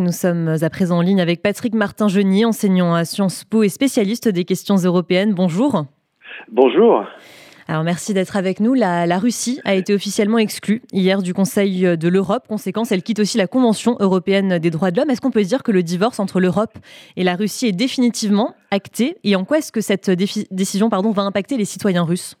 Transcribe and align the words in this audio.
Nous 0.00 0.12
sommes 0.12 0.54
à 0.62 0.70
présent 0.70 0.98
en 0.98 1.00
ligne 1.00 1.20
avec 1.20 1.42
Patrick 1.42 1.74
Martin-Genier, 1.74 2.44
enseignant 2.44 2.94
à 2.94 3.04
Sciences 3.04 3.42
Po 3.42 3.64
et 3.64 3.68
spécialiste 3.68 4.28
des 4.28 4.44
questions 4.44 4.76
européennes. 4.76 5.34
Bonjour. 5.34 5.86
Bonjour. 6.52 7.04
Alors 7.66 7.82
merci 7.82 8.14
d'être 8.14 8.36
avec 8.36 8.60
nous. 8.60 8.74
La, 8.74 9.18
Russie 9.18 9.60
a 9.64 9.74
été 9.74 9.92
officiellement 9.92 10.38
exclue 10.38 10.82
hier 10.92 11.20
du 11.20 11.34
Conseil 11.34 11.98
de 11.98 12.08
l'Europe. 12.08 12.46
Conséquence, 12.46 12.92
elle 12.92 13.02
quitte 13.02 13.18
aussi 13.18 13.38
la 13.38 13.48
Convention 13.48 13.96
européenne 13.98 14.60
des 14.60 14.70
droits 14.70 14.92
de 14.92 14.98
l'homme. 14.98 15.10
Est-ce 15.10 15.20
qu'on 15.20 15.32
peut 15.32 15.42
dire 15.42 15.64
que 15.64 15.72
le 15.72 15.82
divorce 15.82 16.20
entre 16.20 16.38
l'Europe 16.38 16.78
et 17.16 17.24
la 17.24 17.34
Russie 17.34 17.66
est 17.66 17.72
définitivement 17.72 18.54
acté? 18.70 19.16
Et 19.24 19.34
en 19.34 19.44
quoi 19.44 19.58
est-ce 19.58 19.72
que 19.72 19.80
cette 19.80 20.12
décision 20.12 20.90
pardon, 20.90 21.10
va 21.10 21.22
impacter 21.22 21.56
les 21.56 21.64
citoyens 21.64 22.04
russes? 22.04 22.36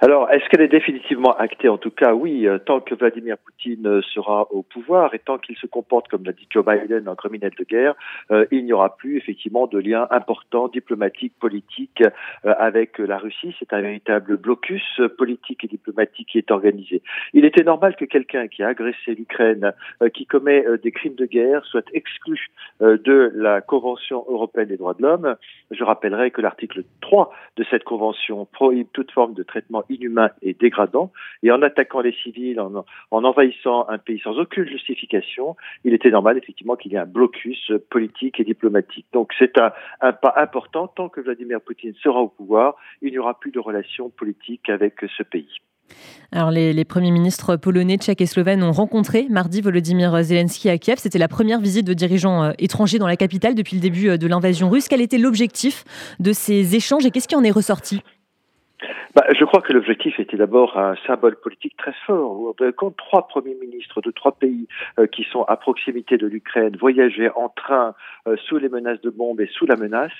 Alors, 0.00 0.30
est-ce 0.30 0.48
qu'elle 0.48 0.60
est 0.60 0.68
définitivement 0.68 1.32
actée? 1.36 1.68
En 1.68 1.76
tout 1.76 1.90
cas, 1.90 2.14
oui. 2.14 2.46
Euh, 2.46 2.58
tant 2.58 2.78
que 2.78 2.94
Vladimir 2.94 3.36
Poutine 3.36 3.84
euh, 3.84 4.02
sera 4.14 4.46
au 4.52 4.62
pouvoir 4.62 5.12
et 5.12 5.18
tant 5.18 5.38
qu'il 5.38 5.56
se 5.56 5.66
comporte 5.66 6.06
comme 6.06 6.22
l'a 6.24 6.30
dit 6.30 6.46
Joe 6.50 6.64
Biden, 6.64 7.08
un 7.08 7.16
criminel 7.16 7.50
de 7.58 7.64
guerre, 7.64 7.96
euh, 8.30 8.46
il 8.52 8.64
n'y 8.64 8.72
aura 8.72 8.96
plus 8.96 9.16
effectivement 9.16 9.66
de 9.66 9.76
lien 9.76 10.06
important 10.12 10.68
diplomatique, 10.68 11.32
politique 11.40 12.02
avec 12.44 12.98
la 12.98 13.18
Russie. 13.18 13.54
C'est 13.58 13.72
un 13.72 13.80
véritable 13.80 14.36
blocus 14.36 15.00
politique 15.16 15.64
et 15.64 15.66
diplomatique 15.66 16.28
qui 16.30 16.38
est 16.38 16.50
organisé. 16.50 17.02
Il 17.32 17.44
était 17.44 17.64
normal 17.64 17.96
que 17.96 18.04
quelqu'un 18.04 18.46
qui 18.46 18.62
a 18.62 18.68
agressé 18.68 19.14
l'Ukraine, 19.16 19.72
qui 20.14 20.26
commet 20.26 20.64
des 20.82 20.92
crimes 20.92 21.14
de 21.14 21.26
guerre, 21.26 21.64
soit 21.64 21.84
exclu 21.92 22.48
de 22.80 23.32
la 23.34 23.60
Convention 23.60 24.24
européenne 24.28 24.68
des 24.68 24.76
droits 24.76 24.94
de 24.94 25.02
l'homme. 25.02 25.36
Je 25.70 25.82
rappellerai 25.82 26.30
que 26.30 26.40
l'article 26.40 26.84
3 27.00 27.32
de 27.56 27.64
cette 27.70 27.84
convention 27.84 28.46
prohibe 28.46 28.88
toute 28.92 29.10
forme 29.10 29.34
de 29.34 29.42
traitement 29.42 29.84
inhumain 29.88 30.30
et 30.42 30.54
dégradant. 30.54 31.12
Et 31.42 31.50
en 31.50 31.62
attaquant 31.62 32.00
les 32.00 32.12
civils, 32.12 32.60
en, 32.60 32.84
envahissant 33.10 33.86
un 33.88 33.98
pays 33.98 34.20
sans 34.20 34.38
aucune 34.38 34.66
justification, 34.66 35.56
il 35.84 35.94
était 35.94 36.10
normal 36.10 36.38
effectivement 36.38 36.76
qu'il 36.76 36.92
y 36.92 36.94
ait 36.96 36.98
un 36.98 37.06
blocus 37.06 37.72
politique 37.90 38.40
et 38.40 38.44
diplomatique. 38.44 39.06
Donc 39.12 39.32
c'est 39.38 39.58
un, 39.58 39.72
pas 40.12 40.34
important. 40.36 40.88
Tant 40.88 41.08
que 41.08 41.20
Vladimir 41.20 41.60
Poutine 41.60 41.94
sera 42.02 42.20
au 42.20 42.28
pouvoir, 42.28 42.76
il 43.02 43.10
n'y 43.10 43.18
aura 43.18 43.38
plus 43.38 43.50
de 43.50 43.60
relations 43.60 44.10
politiques 44.10 44.68
avec 44.68 44.94
ce 45.16 45.22
pays. 45.22 45.60
Alors 46.32 46.50
les, 46.50 46.84
premiers 46.84 47.10
ministres 47.10 47.56
polonais, 47.56 47.96
tchèques 47.96 48.20
et 48.20 48.26
slovènes 48.26 48.62
ont 48.62 48.72
rencontré 48.72 49.26
mardi 49.30 49.60
Volodymyr 49.60 50.22
Zelensky 50.22 50.68
à 50.68 50.76
Kiev. 50.76 50.98
C'était 50.98 51.18
la 51.18 51.28
première 51.28 51.60
visite 51.60 51.86
de 51.86 51.94
dirigeants 51.94 52.44
euh, 52.44 52.52
étrangers 52.58 52.98
dans 52.98 53.06
la 53.06 53.16
capitale 53.16 53.54
depuis 53.54 53.76
le 53.76 53.80
début 53.80 54.10
euh, 54.10 54.16
de 54.18 54.26
l'invasion 54.26 54.68
russe. 54.68 54.88
Quel 54.88 55.00
était 55.00 55.18
l'objectif 55.18 55.84
de 56.20 56.32
ces 56.32 56.76
échanges 56.76 57.06
et 57.06 57.10
qu'est-ce 57.10 57.28
qui 57.28 57.36
en 57.36 57.44
est 57.44 57.50
ressorti? 57.50 58.02
Bah, 59.18 59.26
je 59.36 59.44
crois 59.44 59.62
que 59.62 59.72
l'objectif 59.72 60.20
était 60.20 60.36
d'abord 60.36 60.78
un 60.78 60.94
symbole 61.04 61.34
politique 61.34 61.76
très 61.76 61.92
fort. 62.06 62.54
Quand 62.76 62.96
trois 62.96 63.26
premiers 63.26 63.56
ministres 63.56 64.00
de 64.00 64.12
trois 64.12 64.30
pays 64.30 64.68
euh, 65.00 65.08
qui 65.08 65.24
sont 65.24 65.42
à 65.42 65.56
proximité 65.56 66.16
de 66.16 66.28
l'Ukraine 66.28 66.76
voyageaient 66.76 67.32
en 67.34 67.48
train 67.48 67.96
euh, 68.28 68.36
sous 68.46 68.58
les 68.58 68.68
menaces 68.68 69.00
de 69.00 69.10
bombes 69.10 69.40
et 69.40 69.48
sous 69.48 69.66
la 69.66 69.74
menace, 69.74 70.12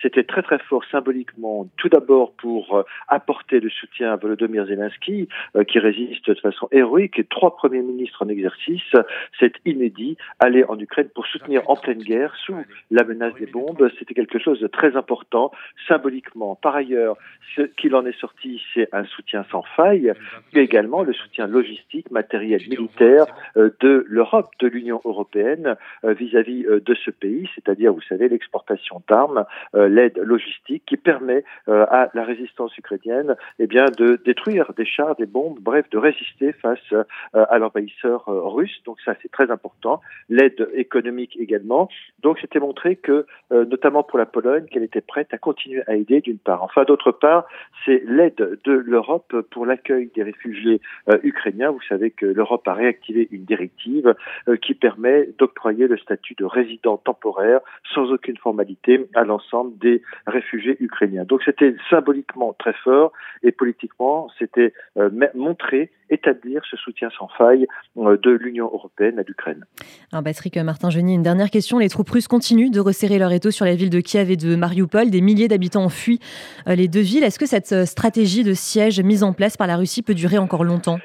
c'était 0.00 0.22
très 0.22 0.42
très 0.42 0.60
fort 0.60 0.84
symboliquement. 0.92 1.66
Tout 1.76 1.88
d'abord 1.88 2.34
pour 2.34 2.76
euh, 2.76 2.84
apporter 3.08 3.58
le 3.58 3.68
soutien 3.68 4.12
à 4.12 4.16
Volodymyr 4.16 4.66
Zelensky, 4.66 5.28
qui 5.66 5.78
résiste 5.80 6.30
de 6.30 6.38
façon 6.38 6.68
héroïque. 6.70 7.18
Et 7.18 7.24
trois 7.24 7.56
premiers 7.56 7.82
ministres 7.82 8.24
en 8.24 8.28
exercice, 8.28 8.92
c'est 9.40 9.54
inédit, 9.64 10.18
aller 10.38 10.62
en 10.68 10.78
Ukraine 10.78 11.08
pour 11.12 11.26
soutenir 11.26 11.68
en 11.68 11.74
pleine 11.74 11.98
guerre 11.98 12.32
sous 12.44 12.54
la 12.92 13.02
menace 13.02 13.34
des 13.40 13.46
bombes. 13.46 13.90
C'était 13.98 14.14
quelque 14.14 14.38
chose 14.38 14.60
de 14.60 14.68
très 14.68 14.96
important 14.96 15.50
symboliquement. 15.88 16.54
Par 16.54 16.76
ailleurs, 16.76 17.16
ce 17.56 17.62
qu'il 17.62 17.96
en 17.96 18.06
est 18.06 18.16
sorti, 18.20 18.35
c'est 18.74 18.88
un 18.92 19.04
soutien 19.04 19.44
sans 19.50 19.62
faille, 19.62 20.12
mais 20.54 20.62
également 20.62 21.02
le 21.02 21.12
soutien 21.12 21.46
logistique, 21.46 22.10
matériel, 22.10 22.60
militaire 22.68 23.26
euh, 23.56 23.70
de 23.80 24.04
l'Europe, 24.08 24.50
de 24.60 24.68
l'Union 24.68 25.00
européenne 25.04 25.76
euh, 26.04 26.12
vis-à-vis 26.12 26.64
euh, 26.66 26.80
de 26.80 26.94
ce 26.94 27.10
pays, 27.10 27.48
c'est-à-dire, 27.54 27.92
vous 27.92 28.02
savez, 28.02 28.28
l'exportation 28.28 29.02
d'armes, 29.08 29.44
l'aide 29.74 30.18
logistique 30.18 30.84
qui 30.86 30.96
permet 30.96 31.44
à 31.66 32.08
la 32.14 32.24
résistance 32.24 32.76
ukrainienne 32.78 33.36
eh 33.58 33.66
bien, 33.66 33.86
de 33.96 34.20
détruire 34.24 34.72
des 34.76 34.84
chars, 34.84 35.16
des 35.16 35.26
bombes, 35.26 35.58
bref, 35.60 35.88
de 35.90 35.98
résister 35.98 36.52
face 36.52 36.94
à 37.32 37.58
l'envahisseur 37.58 38.24
russe. 38.26 38.82
Donc 38.84 39.00
ça, 39.04 39.14
c'est 39.22 39.30
très 39.30 39.50
important. 39.50 40.00
L'aide 40.28 40.68
économique 40.74 41.36
également. 41.38 41.88
Donc 42.22 42.38
c'était 42.40 42.60
montré 42.60 42.96
que, 42.96 43.26
notamment 43.50 44.02
pour 44.02 44.18
la 44.18 44.26
Pologne, 44.26 44.66
qu'elle 44.66 44.84
était 44.84 45.00
prête 45.00 45.32
à 45.32 45.38
continuer 45.38 45.82
à 45.86 45.94
aider 45.94 46.20
d'une 46.20 46.38
part. 46.38 46.62
Enfin, 46.62 46.84
d'autre 46.84 47.12
part, 47.12 47.46
c'est 47.84 48.02
l'aide 48.16 48.58
de 48.64 48.72
l'Europe 48.72 49.34
pour 49.50 49.66
l'accueil 49.66 50.10
des 50.14 50.22
réfugiés 50.22 50.80
euh, 51.08 51.18
ukrainiens. 51.22 51.70
Vous 51.70 51.82
savez 51.88 52.10
que 52.10 52.26
l'Europe 52.26 52.66
a 52.66 52.74
réactivé 52.74 53.28
une 53.30 53.44
directive 53.44 54.14
euh, 54.48 54.56
qui 54.56 54.74
permet 54.74 55.28
d'octroyer 55.38 55.86
le 55.86 55.98
statut 55.98 56.34
de 56.34 56.44
résident 56.44 56.96
temporaire 56.96 57.60
sans 57.94 58.10
aucune 58.10 58.36
formalité 58.38 59.06
à 59.14 59.24
l'ensemble 59.24 59.76
des 59.78 60.02
réfugiés 60.26 60.76
ukrainiens. 60.80 61.24
Donc 61.24 61.42
c'était 61.44 61.74
symboliquement 61.90 62.54
très 62.58 62.72
fort 62.72 63.12
et 63.42 63.52
politiquement 63.52 64.28
c'était 64.38 64.72
euh, 64.96 65.10
montrer, 65.34 65.90
établir 66.10 66.62
ce 66.70 66.76
soutien 66.76 67.08
sans 67.18 67.28
faille 67.36 67.66
de 67.96 68.30
l'Union 68.30 68.66
européenne 68.66 69.18
à 69.18 69.22
l'Ukraine. 69.22 69.64
Alors 70.12 70.24
Patrick 70.24 70.56
Martin-Geny, 70.56 71.14
une 71.14 71.22
dernière 71.22 71.50
question. 71.50 71.78
Les 71.78 71.88
troupes 71.88 72.10
russes 72.10 72.28
continuent 72.28 72.70
de 72.70 72.80
resserrer 72.80 73.18
leur 73.18 73.32
étau 73.32 73.50
sur 73.50 73.64
la 73.64 73.74
ville 73.74 73.90
de 73.90 74.00
Kiev 74.00 74.30
et 74.30 74.36
de 74.36 74.56
Mariupol. 74.56 75.10
Des 75.10 75.20
milliers 75.20 75.48
d'habitants 75.48 75.84
ont 75.84 75.88
fui 75.88 76.20
les 76.66 76.88
deux 76.88 77.00
villes. 77.00 77.24
Est-ce 77.24 77.38
que 77.38 77.46
cette 77.46 77.84
stratégie 77.84 78.44
de 78.44 78.54
siège 78.54 79.00
mise 79.00 79.22
en 79.22 79.32
place 79.32 79.56
par 79.56 79.66
la 79.66 79.76
Russie 79.76 80.02
peut 80.02 80.14
durer 80.14 80.38
encore 80.38 80.64
longtemps? 80.64 80.98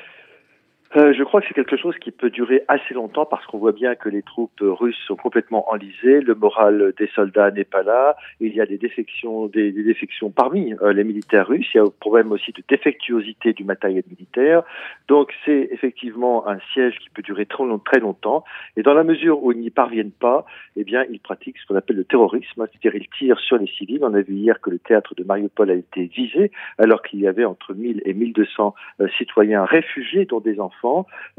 Euh, 0.97 1.13
je 1.13 1.24
crois 1.24 1.40
que 1.40 1.47
c'est 1.47 1.53
quelque 1.53 1.78
chose 1.78 1.96
qui 2.00 2.12
peut 2.12 2.29
durer 2.29 2.63
assez 2.68 2.94
longtemps 2.94 3.25
parce 3.25 3.46
qu'on 3.46 3.57
voit 3.57 3.72
bien 3.72 3.96
que 3.96 4.09
les 4.09 4.24
troupes 4.24 4.59
russes 4.62 5.00
sont 5.07 5.16
complètement 5.16 5.72
enlisées, 5.72 6.19
le 6.19 6.35
moral 6.35 6.94
des 6.97 7.07
soldats 7.16 7.50
n'est 7.50 7.63
pas 7.63 7.81
là, 7.81 8.18
il 8.41 8.53
y 8.53 8.59
a 8.59 8.66
des 8.66 8.78
défections, 8.78 9.47
des, 9.47 9.72
défections 9.72 10.31
parmi 10.31 10.74
euh, 10.81 10.91
les 10.91 11.06
militaires 11.06 11.47
russes, 11.47 11.69
il 11.74 11.78
y 11.78 11.79
a 11.79 11.84
un 11.84 11.94
problème 12.02 12.34
aussi 12.34 12.52
de 12.52 12.62
défectuosité 12.68 13.53
du 13.53 13.63
matériel 13.63 14.03
militaire, 14.09 14.63
donc 15.07 15.34
c'est 15.46 15.69
effectivement 15.72 16.46
un 16.50 16.59
siège 16.74 17.00
qui 17.00 17.09
peut 17.09 17.22
durer 17.22 17.46
très, 17.46 18.00
longtemps, 18.00 18.44
et 18.75 18.84
dans 18.84 18.94
la 18.94 19.03
mesure 19.03 19.44
où 19.44 19.53
ils 19.53 19.59
n'y 19.59 19.69
parviennent 19.69 20.12
pas, 20.12 20.46
eh 20.75 20.84
bien 20.84 21.06
ils 21.09 21.19
pratiquent 21.19 21.58
ce 21.59 21.68
qu'on 21.68 21.75
appelle 21.75 21.97
le 21.97 22.03
terrorisme, 22.03 22.68
c'est-à-dire 22.68 22.96
ils 22.96 23.09
tirent 23.18 23.40
sur 23.40 23.58
les 23.58 23.68
civils. 23.68 24.00
On 24.02 24.13
a 24.13 24.22
vu 24.22 24.34
hier 24.34 24.59
que 24.59 24.69
le 24.69 24.79
théâtre 24.79 25.16
de 25.16 25.23
Mariupol 25.23 25.69
a 25.72 25.75
été 25.75 26.06
visé 26.06 26.52
alors 26.78 27.02
qu'il 27.02 27.19
y 27.19 27.28
avait 27.28 27.46
entre 27.46 27.73
1000 27.73 28.02
et 28.06 28.13
1200 28.13 28.73
euh, 29.00 29.08
citoyens 29.18 29.63
réfugiés, 29.66 30.25
dont 30.25 30.40
des 30.40 30.59
enfants 30.59 30.80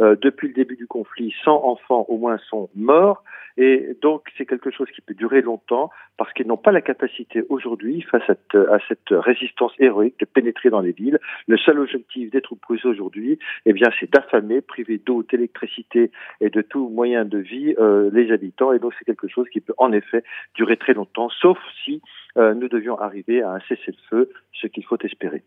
euh, 0.00 0.16
depuis 0.20 0.48
le 0.48 0.54
début 0.54 0.76
du 0.76 0.86
conflit, 0.86 1.34
100 1.44 1.64
enfants 1.64 2.06
au 2.08 2.18
moins 2.18 2.38
sont 2.48 2.68
morts. 2.74 3.22
Et 3.56 3.96
donc, 4.00 4.28
c'est 4.38 4.46
quelque 4.46 4.70
chose 4.70 4.88
qui 4.94 5.02
peut 5.02 5.14
durer 5.14 5.42
longtemps 5.42 5.90
parce 6.16 6.32
qu'ils 6.32 6.46
n'ont 6.46 6.56
pas 6.56 6.72
la 6.72 6.80
capacité 6.80 7.44
aujourd'hui, 7.48 8.02
face 8.02 8.22
à, 8.30 8.78
cette 8.88 9.10
résistance 9.10 9.72
héroïque, 9.78 10.18
de 10.20 10.24
pénétrer 10.24 10.70
dans 10.70 10.80
les 10.80 10.92
villes. 10.92 11.18
Le 11.46 11.58
seul 11.58 11.78
objectif 11.78 12.30
des 12.30 12.40
troupes 12.40 12.64
russes 12.64 12.84
aujourd'hui, 12.84 13.38
eh 13.66 13.72
bien, 13.72 13.90
c'est 14.00 14.10
d'affamer, 14.10 14.60
priver 14.60 14.98
d'eau, 14.98 15.22
d'électricité 15.22 16.10
et 16.40 16.48
de 16.48 16.62
tout 16.62 16.88
moyen 16.88 17.24
de 17.24 17.38
vie 17.38 17.74
euh, 17.78 18.10
les 18.12 18.32
habitants. 18.32 18.72
Et 18.72 18.78
donc, 18.78 18.94
c'est 18.98 19.04
quelque 19.04 19.28
chose 19.28 19.48
qui 19.52 19.60
peut 19.60 19.74
en 19.78 19.92
effet 19.92 20.24
durer 20.54 20.76
très 20.76 20.94
longtemps, 20.94 21.28
sauf 21.28 21.58
si 21.84 22.00
euh, 22.38 22.54
nous 22.54 22.68
devions 22.68 22.98
arriver 22.98 23.42
à 23.42 23.52
un 23.52 23.60
cessez-le-feu, 23.68 24.30
ce 24.52 24.66
qu'il 24.66 24.84
faut 24.84 24.98
espérer. 25.02 25.42